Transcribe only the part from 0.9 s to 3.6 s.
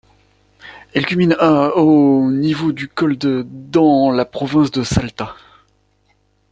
Elle culmine à au niveau du col d'